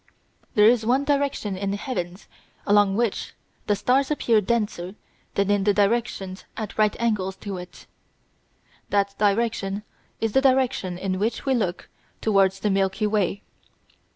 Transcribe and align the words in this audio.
There 0.55 0.65
is 0.67 0.83
one 0.83 1.03
direction 1.03 1.55
in 1.55 1.69
the 1.69 1.77
heavens 1.77 2.27
along 2.65 2.95
which 2.97 3.33
the 3.67 3.75
stars 3.75 4.09
appear 4.09 4.41
denser 4.41 4.95
than 5.35 5.51
in 5.51 5.63
the 5.63 5.75
directions 5.75 6.45
at 6.57 6.75
right 6.75 6.95
angles 6.99 7.35
to 7.45 7.57
it. 7.57 7.85
That 8.89 9.13
direction 9.19 9.83
is 10.19 10.31
the 10.31 10.41
direction 10.41 10.97
in 10.97 11.19
which 11.19 11.45
we 11.45 11.53
look 11.53 11.87
towards 12.19 12.61
the 12.61 12.71
Milky 12.71 13.05
Way. 13.05 13.43